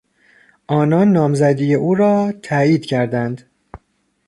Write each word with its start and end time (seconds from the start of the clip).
آنان 0.67 1.11
نامزدی 1.11 1.73
او 1.75 1.95
را 1.95 2.31
تایید 2.31 2.85
کردند. 2.85 3.49